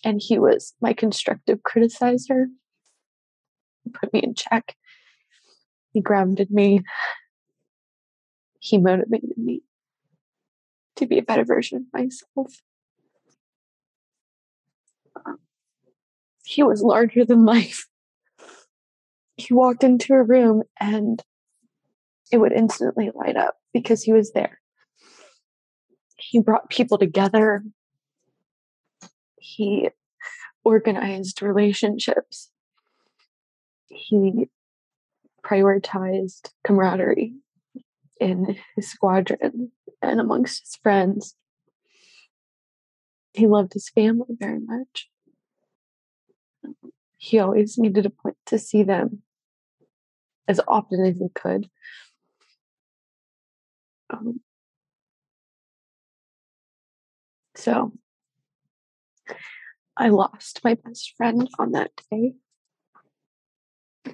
[0.03, 2.45] and he was my constructive criticizer.
[3.83, 4.75] He put me in check.
[5.93, 6.81] He grounded me.
[8.59, 9.61] He motivated me
[10.95, 12.61] to be a better version of myself.
[16.45, 17.87] He was larger than life.
[19.37, 21.21] He walked into a room and
[22.31, 24.61] it would instantly light up because he was there.
[26.17, 27.63] He brought people together
[29.45, 29.89] he
[30.63, 32.49] organized relationships.
[33.87, 34.49] He
[35.45, 37.35] prioritized camaraderie
[38.19, 41.35] in his squadron and amongst his friends.
[43.33, 45.09] He loved his family very much.
[47.17, 49.21] He always needed a point to see them
[50.47, 51.69] as often as he could.
[54.09, 54.41] Um,
[57.55, 57.93] so
[59.97, 62.33] I lost my best friend on that day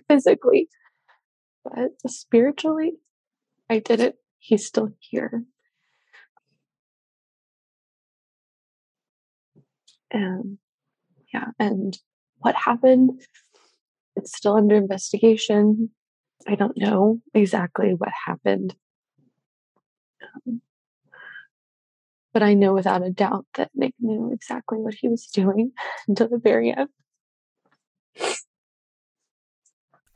[0.07, 0.69] physically,
[1.63, 2.93] but spiritually,
[3.69, 4.15] I didn't.
[4.37, 5.43] He's still here.
[10.11, 10.57] And
[11.33, 11.97] yeah, and
[12.41, 13.21] what happened?
[14.15, 15.89] It's still under investigation.
[16.47, 18.75] I don't know exactly what happened.
[20.47, 20.61] Um,
[22.33, 25.71] but I know without a doubt that Nick knew exactly what he was doing
[26.07, 26.89] until the very end.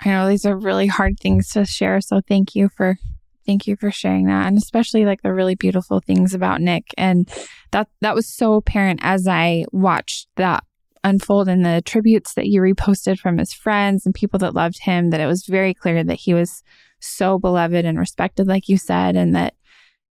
[0.04, 2.98] I know these are really hard things to share, so thank you for
[3.46, 7.30] thank you for sharing that and especially like the really beautiful things about Nick and
[7.72, 10.64] that that was so apparent as I watched that
[11.06, 15.12] unfold in the tributes that you reposted from his friends and people that loved him
[15.12, 16.64] that it was very clear that he was
[17.00, 19.54] so beloved and respected like you said and that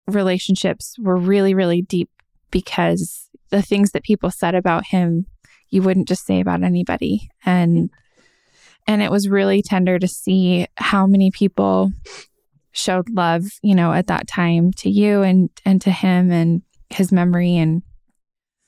[0.07, 2.09] relationships were really, really deep
[2.51, 5.25] because the things that people said about him,
[5.69, 7.29] you wouldn't just say about anybody.
[7.45, 7.89] And
[8.85, 11.91] and it was really tender to see how many people
[12.73, 17.11] showed love, you know, at that time to you and and to him and his
[17.11, 17.81] memory and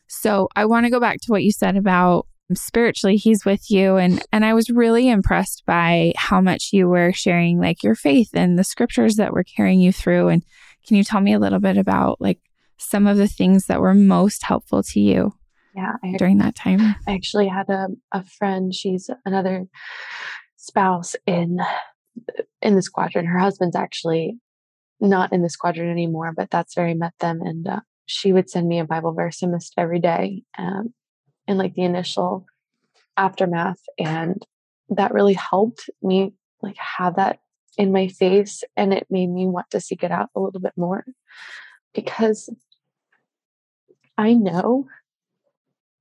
[0.08, 3.96] so I want to go back to what you said about spiritually he's with you
[3.98, 8.30] and and I was really impressed by how much you were sharing like your faith
[8.36, 10.44] and the scriptures that were carrying you through and
[10.86, 12.40] can you tell me a little bit about like
[12.78, 15.34] some of the things that were most helpful to you?
[15.76, 16.80] Yeah, I, during that time.
[17.08, 18.74] I actually had a, a friend.
[18.74, 19.66] She's another
[20.56, 21.60] spouse in
[22.62, 23.26] in the squadron.
[23.26, 24.38] Her husband's actually
[25.02, 27.42] not in the squadron anymore, but that's where I met them.
[27.42, 30.94] And uh, she would send me a Bible verse almost every day, um,
[31.48, 32.46] in like the initial
[33.18, 34.46] aftermath, and
[34.90, 37.40] that really helped me like have that
[37.78, 40.74] in my face and it made me want to seek it out a little bit
[40.78, 41.04] more
[41.94, 42.50] because
[44.18, 44.88] I know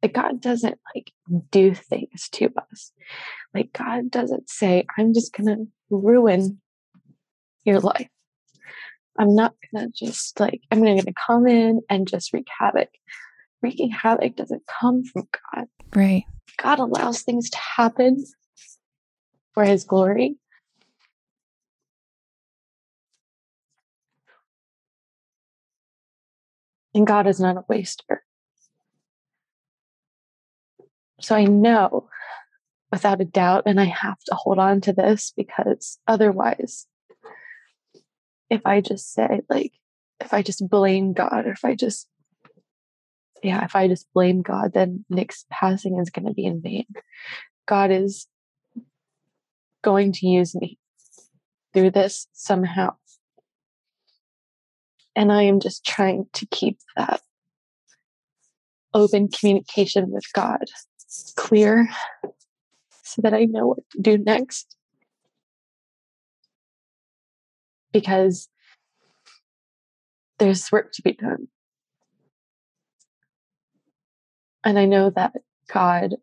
[0.03, 1.13] that God doesn't like
[1.51, 2.93] do things to us.
[3.53, 6.61] Like God doesn't say, I'm just going to ruin
[7.65, 8.09] your life.
[9.19, 12.89] I'm not to just like, I'm going to come in and just wreak havoc.
[13.63, 15.67] Wreaking havoc doesn't come from God.
[15.95, 16.25] Right.
[16.59, 18.25] God allows things to happen
[19.53, 20.37] for his glory.
[26.95, 28.23] And God is not a waster.
[31.21, 32.09] So I know
[32.95, 36.87] without a doubt, and I have to hold on to this because otherwise,
[38.51, 39.73] if I just say, like,
[40.21, 42.09] if I just blame God, or if I just,
[43.43, 46.87] yeah, if I just blame God, then Nick's passing is going to be in vain.
[47.67, 48.27] God is
[49.83, 50.79] going to use me
[51.73, 52.95] through this somehow.
[55.17, 57.21] And I am just trying to keep that
[58.93, 60.65] open communication with God
[61.37, 61.89] clear
[63.03, 64.77] so that I know what to do next.
[67.95, 68.49] Because
[70.39, 71.49] there's work to be done.
[74.65, 75.33] And I know that
[75.73, 76.17] God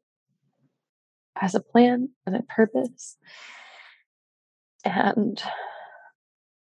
[1.35, 3.17] has a plan and a purpose.
[4.83, 5.41] And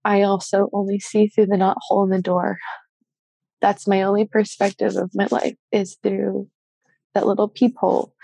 [0.05, 2.59] I also only see through the knot hole in the door.
[3.61, 6.49] That's my only perspective of my life is through
[7.15, 8.15] that little peephole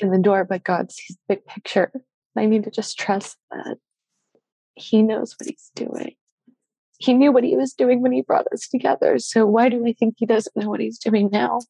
[0.00, 1.92] in the door, but God sees the big picture.
[2.36, 3.76] I need to just trust that
[4.74, 6.14] He knows what He's doing.
[6.98, 9.18] He knew what He was doing when He brought us together.
[9.18, 11.60] So why do I think He doesn't know what He's doing now?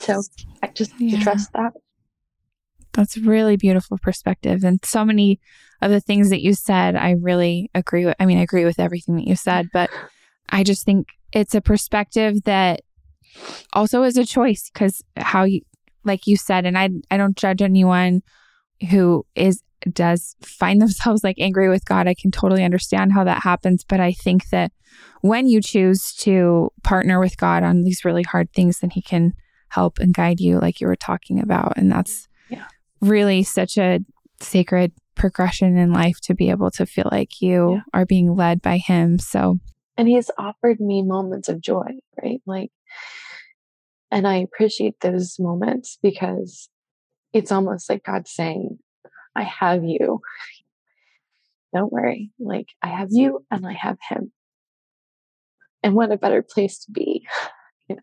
[0.00, 0.22] So
[0.62, 1.22] I just yeah.
[1.22, 1.72] trust that.
[2.92, 4.64] That's really beautiful perspective.
[4.64, 5.40] And so many
[5.80, 8.16] of the things that you said, I really agree with.
[8.18, 9.90] I mean, I agree with everything that you said, but
[10.48, 12.80] I just think it's a perspective that
[13.72, 15.60] also is a choice because how you,
[16.04, 18.22] like you said, and I, I don't judge anyone
[18.90, 19.62] who is
[19.92, 22.06] does find themselves like angry with God.
[22.06, 24.72] I can totally understand how that happens, but I think that
[25.20, 29.34] when you choose to partner with God on these really hard things, then He can
[29.68, 31.76] help and guide you, like you were talking about.
[31.76, 32.66] And that's yeah.
[33.00, 34.00] really such a
[34.40, 37.80] sacred progression in life to be able to feel like you yeah.
[37.92, 39.18] are being led by Him.
[39.18, 39.58] So,
[39.96, 42.40] and He's offered me moments of joy, right?
[42.46, 42.70] Like,
[44.10, 46.68] and I appreciate those moments because
[47.32, 48.78] it's almost like God saying,
[49.38, 50.20] I have you.
[51.72, 52.32] Don't worry.
[52.40, 54.32] Like, I have you and I have Him.
[55.82, 57.26] And what a better place to be,
[57.88, 58.02] you know?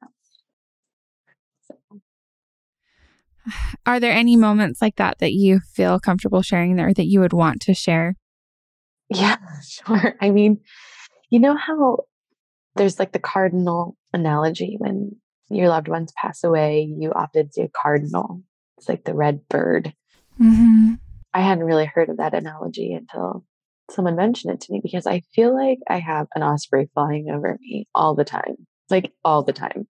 [3.86, 7.34] Are there any moments like that that you feel comfortable sharing there that you would
[7.34, 8.16] want to share?
[9.10, 9.36] Yeah,
[9.68, 10.16] sure.
[10.22, 10.62] I mean,
[11.30, 12.06] you know how
[12.76, 15.18] there's like the cardinal analogy when
[15.50, 18.42] your loved ones pass away, you opted to cardinal.
[18.78, 19.94] It's like the red bird.
[20.42, 20.96] Mm-hmm.
[21.36, 23.44] I hadn't really heard of that analogy until
[23.92, 27.58] someone mentioned it to me because I feel like I have an osprey flying over
[27.60, 28.56] me all the time,
[28.90, 29.86] like all the time.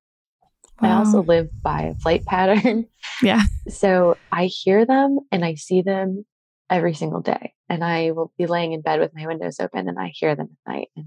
[0.82, 0.90] Wow.
[0.90, 2.88] I also live by a flight pattern.
[3.22, 3.44] Yeah.
[3.70, 6.26] So I hear them and I see them
[6.70, 7.54] every single day.
[7.70, 10.50] And I will be laying in bed with my windows open and I hear them
[10.68, 10.88] at night.
[10.98, 11.06] And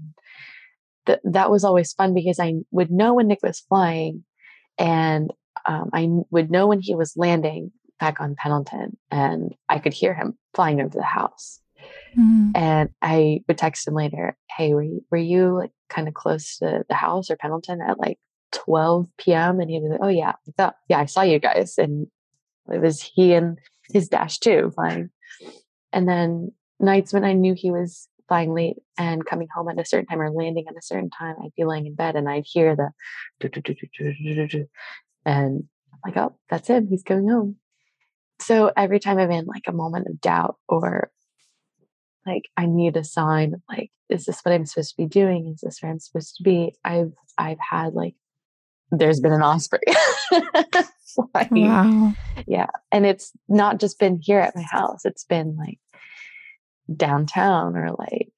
[1.05, 4.23] th- that was always fun because I would know when Nick was flying
[4.79, 5.31] and
[5.67, 10.13] um, I would know when he was landing back on Pendleton and I could hear
[10.13, 11.59] him flying over the house.
[12.17, 12.51] Mm-hmm.
[12.55, 16.57] And I would text him later, Hey, were you, were you like kind of close
[16.57, 18.17] to the house or Pendleton at like
[18.51, 19.59] 12 p.m.
[19.59, 22.07] and he was like, "Oh yeah, I yeah, I saw you guys." And
[22.71, 23.57] it was he and
[23.91, 25.09] his dash two flying.
[25.91, 29.85] And then nights when I knew he was flying late and coming home at a
[29.85, 32.45] certain time or landing at a certain time, I'd be laying in bed and I'd
[32.45, 32.91] hear the
[35.25, 36.87] and I'm like, "Oh, that's him.
[36.87, 37.57] He's going home."
[38.41, 41.11] So every time I'm in like a moment of doubt or
[42.25, 45.47] like I need a sign like is this what I'm supposed to be doing?
[45.53, 46.75] Is this where I'm supposed to be?
[46.83, 48.15] I've I've had like
[48.91, 49.79] there's been an osprey.
[51.33, 52.13] like, wow.
[52.47, 52.67] Yeah.
[52.91, 55.79] And it's not just been here at my house, it's been like
[56.95, 58.31] downtown or like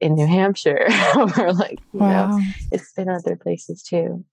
[0.00, 0.88] in New Hampshire
[1.38, 2.36] or like, you wow.
[2.36, 4.24] know, it's been other places too.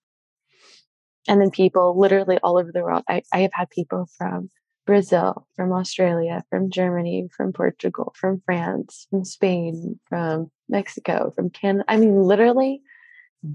[1.27, 3.03] And then people literally all over the world.
[3.07, 4.49] I, I have had people from
[4.85, 11.83] Brazil, from Australia, from Germany, from Portugal, from France, from Spain, from Mexico, from Canada.
[11.87, 12.81] I mean, literally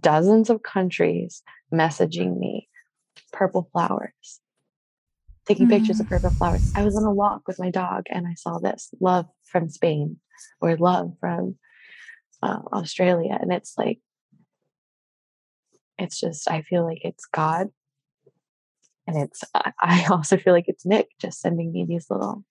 [0.01, 2.69] dozens of countries messaging me
[3.33, 4.41] purple flowers,
[5.47, 5.71] taking mm.
[5.71, 6.11] pictures of mm.
[6.11, 6.71] purple flowers.
[6.77, 10.19] I was on a walk with my dog and I saw this love from Spain
[10.61, 11.57] or love from
[12.43, 13.39] uh, Australia.
[13.41, 14.01] And it's like,
[16.03, 17.69] it's just, I feel like it's God.
[19.07, 22.45] And it's, I also feel like it's Nick just sending me these little.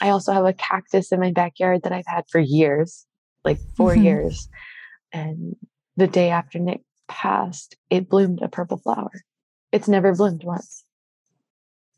[0.00, 3.06] I also have a cactus in my backyard that I've had for years,
[3.44, 4.02] like 4 mm-hmm.
[4.02, 4.48] years.
[5.12, 5.56] And
[5.96, 9.12] the day after Nick passed, it bloomed a purple flower.
[9.72, 10.84] It's never bloomed once.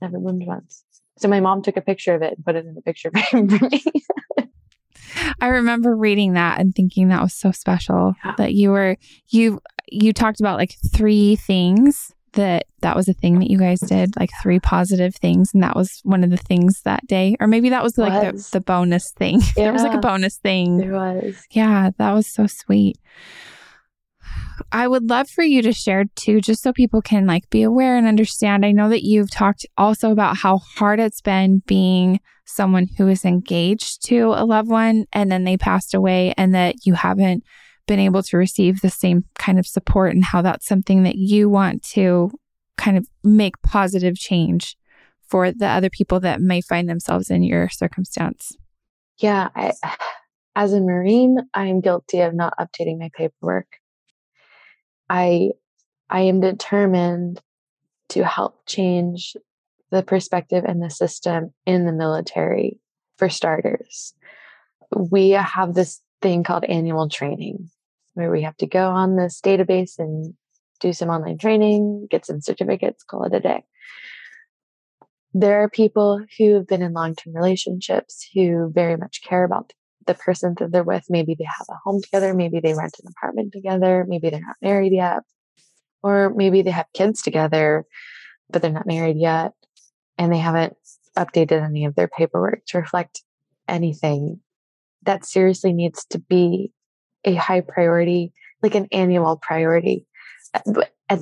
[0.01, 0.85] Never bloomed once.
[1.19, 3.49] So my mom took a picture of it and put it in the picture frame
[3.49, 3.83] for me.
[5.41, 8.35] I remember reading that and thinking that was so special yeah.
[8.39, 8.97] that you were
[9.29, 13.81] you you talked about like three things that that was a thing that you guys
[13.81, 17.47] did like three positive things and that was one of the things that day or
[17.47, 18.51] maybe that was like was.
[18.51, 19.65] The, the bonus thing yeah.
[19.65, 22.99] there was like a bonus thing there was yeah that was so sweet
[24.73, 27.97] I would love for you to share too, just so people can like be aware
[27.97, 28.65] and understand.
[28.65, 33.25] I know that you've talked also about how hard it's been being someone who is
[33.25, 37.43] engaged to a loved one and then they passed away and that you haven't
[37.87, 41.49] been able to receive the same kind of support and how that's something that you
[41.49, 42.31] want to
[42.77, 44.77] kind of make positive change
[45.29, 48.53] for the other people that may find themselves in your circumstance?
[49.19, 49.73] Yeah, I,
[50.55, 53.67] as a Marine, I'm guilty of not updating my paperwork.
[55.09, 55.51] I
[56.09, 57.41] I am determined
[58.11, 59.37] to help change
[59.91, 62.81] the perspective and the system in the military
[63.17, 64.15] for starters.
[64.95, 67.71] We have this thing called annual training
[68.15, 70.35] where we have to go on this database and
[70.81, 73.63] do some online training, get some certificates, call it a day.
[75.35, 79.73] There are people who have been in long term relationships who very much care about
[80.07, 81.05] the person that they're with.
[81.09, 84.57] Maybe they have a home together, maybe they rent an apartment together, maybe they're not
[84.63, 85.21] married yet,
[86.03, 87.85] or maybe they have kids together,
[88.51, 89.53] but they're not married yet,
[90.19, 90.77] and they haven't
[91.17, 93.23] updated any of their paperwork to reflect
[93.69, 94.41] anything.
[95.03, 96.73] That seriously needs to be
[97.25, 98.33] a high priority,
[98.63, 100.07] like an annual priority,
[100.55, 100.65] at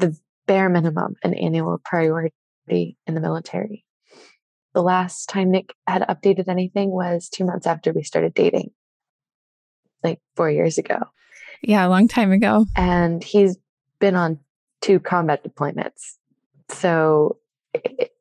[0.00, 0.16] the
[0.46, 2.32] bare minimum, an annual priority
[2.68, 3.84] in the military.
[4.74, 8.70] The last time Nick had updated anything was two months after we started dating,
[10.02, 10.98] like four years ago.
[11.62, 12.66] Yeah, a long time ago.
[12.76, 13.56] And he's
[14.00, 14.40] been on
[14.80, 16.16] two combat deployments.
[16.68, 17.38] So
[17.72, 18.12] it,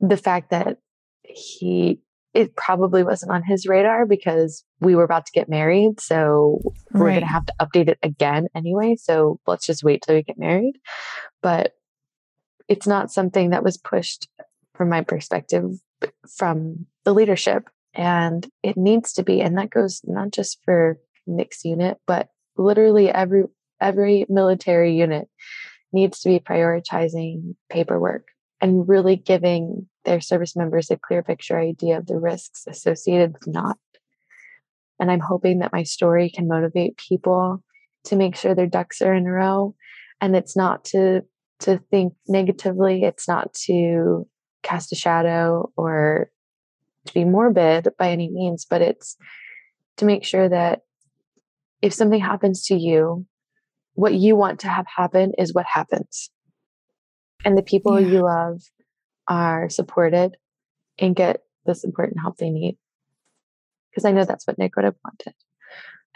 [0.00, 0.78] the fact that
[1.22, 2.00] he,
[2.32, 6.00] it probably wasn't on his radar because we were about to get married.
[6.00, 6.60] So
[6.92, 8.96] we're going to have to update it again anyway.
[8.96, 10.74] So let's just wait till we get married.
[11.42, 11.74] But
[12.66, 14.28] it's not something that was pushed
[14.74, 15.64] from my perspective
[16.36, 21.64] from the leadership and it needs to be and that goes not just for Nick's
[21.64, 23.44] unit but literally every
[23.80, 25.28] every military unit
[25.92, 28.26] needs to be prioritizing paperwork
[28.60, 33.46] and really giving their service members a clear picture idea of the risks associated with
[33.46, 33.78] not.
[35.00, 37.62] And i'm hoping that my story can motivate people
[38.04, 39.74] to make sure their ducks are in a row
[40.20, 41.22] and it's not to
[41.60, 44.26] to think negatively it's not to
[44.64, 46.30] cast a shadow or
[47.06, 49.16] to be morbid by any means, but it's
[49.98, 50.80] to make sure that
[51.82, 53.26] if something happens to you,
[53.92, 56.30] what you want to have happen is what happens.
[57.44, 58.08] And the people yeah.
[58.08, 58.62] you love
[59.28, 60.36] are supported
[60.98, 62.76] and get the support and help they need.
[63.90, 65.34] Because I know that's what Nick would have wanted.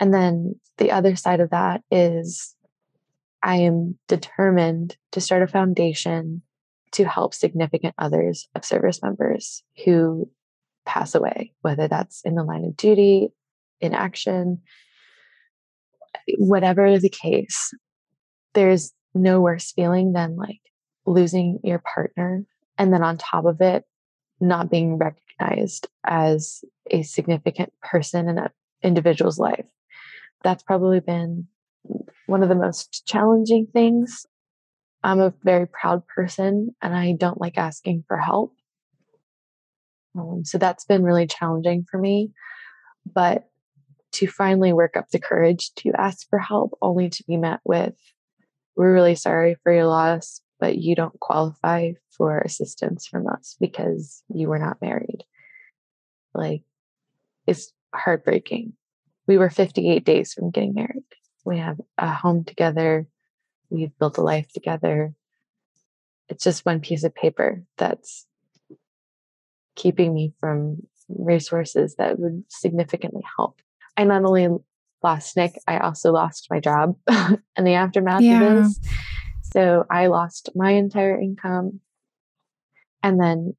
[0.01, 2.55] And then the other side of that is
[3.43, 6.43] I am determined to start a foundation
[6.93, 10.29] to help significant others of service members who
[10.87, 13.29] pass away, whether that's in the line of duty,
[13.81, 14.61] in action,
[16.39, 17.73] whatever the case.
[18.55, 20.61] There's no worse feeling than like
[21.07, 22.45] losing your partner.
[22.77, 23.85] And then on top of it,
[24.41, 28.49] not being recognized as a significant person in an
[28.83, 29.67] individual's life.
[30.43, 31.49] That's probably been
[32.27, 34.27] one of the most challenging things
[35.03, 38.55] I'm a very proud person and I don't like asking for help.
[40.19, 42.33] Um, so that's been really challenging for me.
[43.07, 43.49] But
[44.13, 47.95] to finally work up the courage to ask for help, only to be met with,
[48.77, 54.23] we're really sorry for your loss, but you don't qualify for assistance from us because
[54.29, 55.25] you were not married.
[56.35, 56.63] Like,
[57.47, 58.73] it's heartbreaking.
[59.27, 61.05] We were 58 days from getting married.
[61.45, 63.07] We have a home together
[63.71, 65.15] we've built a life together.
[66.29, 68.27] It's just one piece of paper that's
[69.77, 73.61] keeping me from resources that would significantly help.
[73.97, 74.49] I not only
[75.03, 78.43] lost Nick, I also lost my job in the aftermath yeah.
[78.43, 78.81] of this.
[79.53, 81.81] So I lost my entire income.
[83.03, 83.57] And then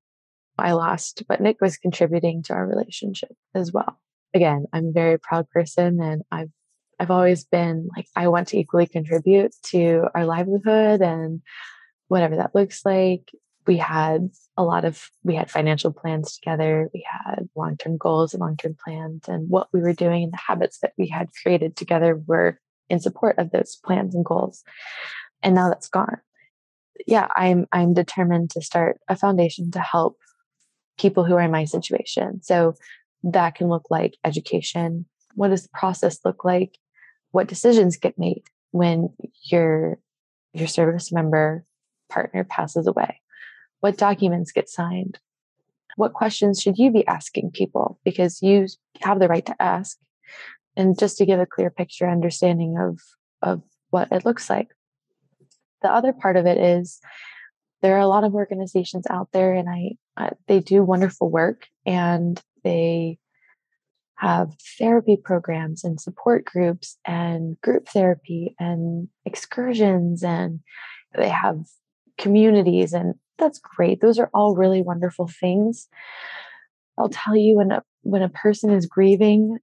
[0.58, 4.00] I lost what Nick was contributing to our relationship as well.
[4.34, 6.52] Again, I'm a very proud person and I've
[7.00, 11.42] I've always been like, I want to equally contribute to our livelihood and
[12.08, 13.32] whatever that looks like.
[13.66, 16.90] We had a lot of, we had financial plans together.
[16.94, 19.28] We had long term goals and long term plans.
[19.28, 23.00] And what we were doing and the habits that we had created together were in
[23.00, 24.64] support of those plans and goals.
[25.42, 26.18] And now that's gone.
[27.08, 30.18] Yeah, I'm, I'm determined to start a foundation to help
[30.98, 32.42] people who are in my situation.
[32.44, 32.76] So
[33.24, 35.06] that can look like education.
[35.36, 36.78] What does the process look like?
[37.32, 39.10] What decisions get made when
[39.44, 40.00] your
[40.54, 41.66] your service member
[42.10, 43.22] partner passes away?
[43.80, 45.20] What documents get signed?
[45.96, 48.00] What questions should you be asking people?
[48.04, 48.68] Because you
[49.02, 49.98] have the right to ask.
[50.76, 53.00] And just to give a clear picture understanding of
[53.42, 54.70] of what it looks like.
[55.82, 57.00] The other part of it is
[57.82, 61.68] there are a lot of organizations out there and i uh, they do wonderful work
[61.86, 63.18] and they
[64.20, 70.60] have therapy programs and support groups and group therapy and excursions and
[71.18, 71.66] they have
[72.18, 74.02] communities and that's great.
[74.02, 75.88] Those are all really wonderful things.
[76.98, 79.58] I'll tell you when a when a person is grieving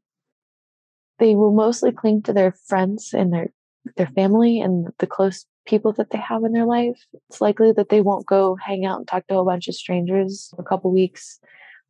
[1.18, 3.48] they will mostly cling to their friends and their
[3.96, 7.07] their family and the close people that they have in their life.
[7.28, 10.52] It's likely that they won't go hang out and talk to a bunch of strangers
[10.59, 11.40] a couple weeks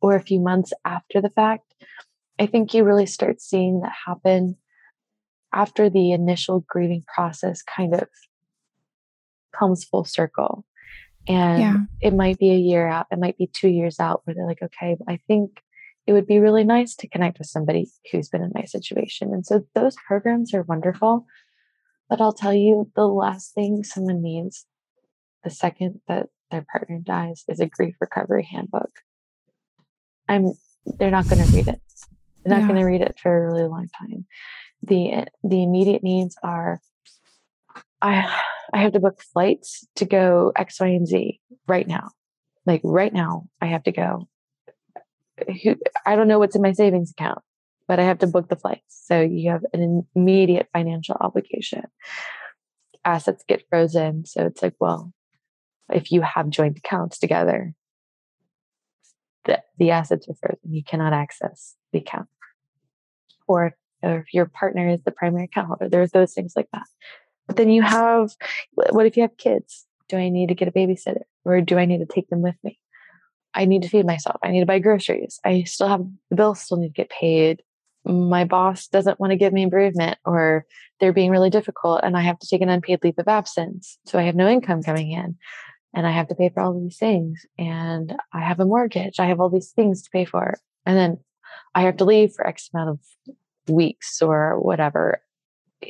[0.01, 1.73] or a few months after the fact
[2.39, 4.57] I think you really start seeing that happen
[5.53, 8.07] after the initial grieving process kind of
[9.57, 10.65] comes full circle.
[11.27, 11.75] And yeah.
[12.01, 14.61] it might be a year out, it might be two years out where they're like,
[14.61, 15.61] okay, I think
[16.05, 19.33] it would be really nice to connect with somebody who's been in my situation.
[19.33, 21.25] And so those programs are wonderful.
[22.09, 24.65] But I'll tell you, the last thing someone needs
[25.43, 28.91] the second that their partner dies is a grief recovery handbook.
[30.29, 30.53] I'm
[30.85, 31.81] they're not going to read it.
[32.47, 32.67] They're not yeah.
[32.67, 34.25] going to read it for a really long time.
[34.83, 36.79] The eh, the immediate needs are
[38.01, 38.41] I
[38.73, 42.09] I have to book flights to go X, Y, and Z right now.
[42.65, 44.27] Like right now, I have to go.
[46.05, 47.39] I don't know what's in my savings account,
[47.87, 49.03] but I have to book the flights.
[49.05, 51.83] So you have an immediate financial obligation.
[53.05, 54.25] Assets get frozen.
[54.25, 55.13] So it's like, well,
[55.93, 57.73] if you have joint accounts together,
[59.45, 60.73] the, the assets are frozen.
[60.73, 62.27] You cannot access the account
[63.47, 65.89] or, if your partner is the primary account holder.
[65.89, 66.85] There's those things like that.
[67.47, 68.31] But then you have,
[68.73, 69.85] what if you have kids?
[70.09, 72.55] Do I need to get a babysitter or do I need to take them with
[72.63, 72.79] me?
[73.53, 74.37] I need to feed myself.
[74.43, 75.39] I need to buy groceries.
[75.43, 77.63] I still have the bills still need to get paid.
[78.05, 80.65] My boss doesn't want to give me bereavement or
[80.99, 83.97] they're being really difficult and I have to take an unpaid leave of absence.
[84.05, 85.35] So I have no income coming in
[85.93, 89.19] and I have to pay for all these things and I have a mortgage.
[89.19, 90.53] I have all these things to pay for.
[90.85, 91.17] And then
[91.75, 93.35] I have to leave for X amount of
[93.73, 95.21] weeks or whatever.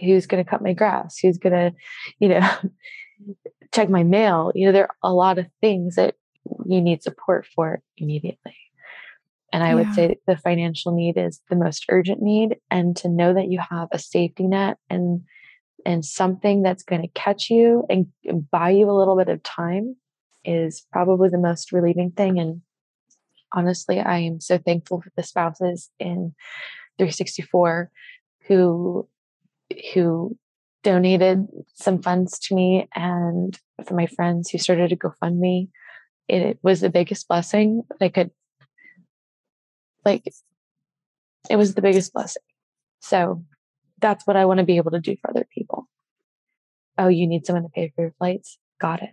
[0.02, 1.18] Who's going to cut my grass?
[1.22, 1.74] Who's going to,
[2.20, 2.50] you know,
[3.74, 4.52] check my mail?
[4.54, 6.16] You know, there are a lot of things that
[6.66, 8.56] you need support for immediately.
[9.54, 9.76] And I yeah.
[9.76, 12.58] would say the financial need is the most urgent need.
[12.70, 15.22] And to know that you have a safety net and
[15.86, 18.08] and something that's going to catch you and
[18.52, 19.96] buy you a little bit of time
[20.44, 22.40] is probably the most relieving thing.
[22.40, 22.62] And
[23.54, 26.34] honestly, I am so thankful for the spouses in
[26.98, 27.90] 364
[28.48, 29.08] who
[29.94, 30.38] who
[30.84, 35.70] donated some funds to me and for my friends who started to GoFundMe.
[36.28, 38.32] It was the biggest blessing I could
[40.06, 40.24] like
[41.50, 42.44] it was the biggest blessing.
[43.00, 43.44] So
[44.00, 45.88] that's what I want to be able to do for other people.
[46.98, 48.58] Oh, you need someone to pay for your flights?
[48.80, 49.12] Got it.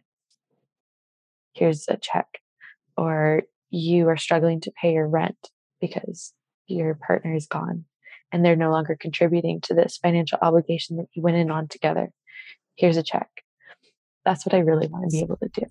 [1.52, 2.26] Here's a check.
[2.96, 3.42] Or
[3.74, 5.50] you are struggling to pay your rent
[5.80, 6.32] because
[6.66, 7.84] your partner is gone
[8.32, 12.10] and they're no longer contributing to this financial obligation that you went in on together.
[12.76, 13.28] Here's a check.
[14.24, 15.66] That's what I really want to be able to do.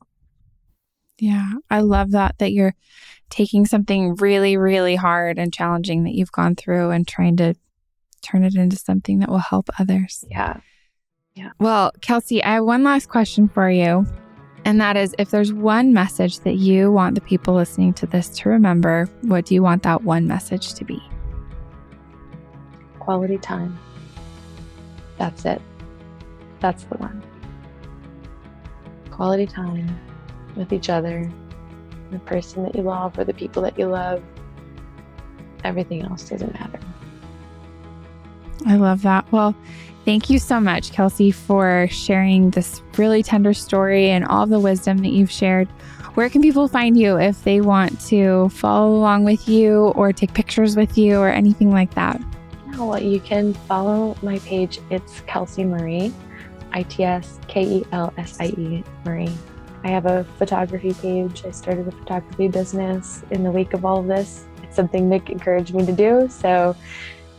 [1.17, 2.75] Yeah, I love that that you're
[3.29, 7.55] taking something really really hard and challenging that you've gone through and trying to
[8.21, 10.25] turn it into something that will help others.
[10.29, 10.59] Yeah.
[11.35, 11.51] Yeah.
[11.59, 14.05] Well, Kelsie, I have one last question for you.
[14.65, 18.29] And that is if there's one message that you want the people listening to this
[18.29, 21.01] to remember, what do you want that one message to be?
[22.99, 23.77] Quality time.
[25.17, 25.61] That's it.
[26.59, 27.21] That's the one.
[29.11, 29.99] Quality time
[30.55, 31.29] with each other,
[32.11, 34.23] the person that you love, or the people that you love.
[35.63, 36.79] Everything else doesn't matter.
[38.65, 39.31] I love that.
[39.31, 39.55] Well,
[40.05, 44.97] Thank you so much, Kelsie, for sharing this really tender story and all the wisdom
[44.97, 45.69] that you've shared.
[46.15, 50.33] Where can people find you if they want to follow along with you or take
[50.33, 52.21] pictures with you or anything like that?
[52.77, 54.79] well, you can follow my page.
[54.89, 56.13] It's Kelsie Marie,
[56.71, 59.33] I T S K E L S I E Marie.
[59.83, 61.45] I have a photography page.
[61.45, 64.45] I started a photography business in the week of all of this.
[64.63, 66.27] It's something Nick encouraged me to do.
[66.29, 66.75] So